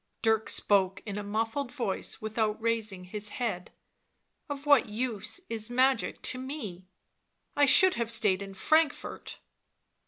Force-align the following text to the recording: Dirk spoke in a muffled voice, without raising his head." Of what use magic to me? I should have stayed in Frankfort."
Dirk 0.23 0.49
spoke 0.49 1.03
in 1.05 1.19
a 1.19 1.23
muffled 1.23 1.71
voice, 1.71 2.19
without 2.19 2.59
raising 2.59 3.03
his 3.03 3.29
head." 3.37 3.71
Of 4.49 4.65
what 4.65 4.89
use 4.89 5.39
magic 5.69 6.23
to 6.23 6.39
me? 6.39 6.87
I 7.55 7.67
should 7.67 7.93
have 7.93 8.09
stayed 8.11 8.41
in 8.41 8.55
Frankfort." 8.55 9.37